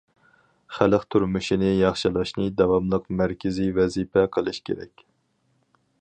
خەلق 0.77 1.03
تۇرمۇشىنى 1.15 1.69
ياخشىلاشنى 1.81 2.47
داۋاملىق 2.63 3.05
مەركىزىي 3.21 3.71
ۋەزىپە 3.79 4.25
قىلىش 4.37 4.63
كېرەك. 4.71 5.09